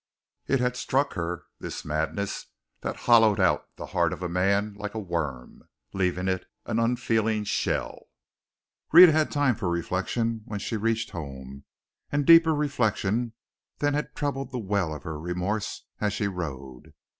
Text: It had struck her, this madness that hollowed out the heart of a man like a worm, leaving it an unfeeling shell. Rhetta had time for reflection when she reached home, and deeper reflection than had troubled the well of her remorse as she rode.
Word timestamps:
It 0.47 0.59
had 0.59 0.75
struck 0.77 1.13
her, 1.13 1.43
this 1.59 1.85
madness 1.85 2.47
that 2.79 2.95
hollowed 3.05 3.39
out 3.39 3.69
the 3.75 3.85
heart 3.85 4.13
of 4.13 4.23
a 4.23 4.27
man 4.27 4.73
like 4.73 4.95
a 4.95 4.99
worm, 4.99 5.69
leaving 5.93 6.27
it 6.27 6.47
an 6.65 6.79
unfeeling 6.79 7.43
shell. 7.43 8.05
Rhetta 8.91 9.11
had 9.11 9.29
time 9.29 9.53
for 9.55 9.69
reflection 9.69 10.41
when 10.45 10.57
she 10.59 10.75
reached 10.75 11.11
home, 11.11 11.65
and 12.11 12.25
deeper 12.25 12.55
reflection 12.55 13.33
than 13.77 13.93
had 13.93 14.15
troubled 14.15 14.49
the 14.51 14.57
well 14.57 14.91
of 14.91 15.03
her 15.03 15.19
remorse 15.19 15.83
as 15.99 16.13
she 16.13 16.27
rode. 16.27 16.95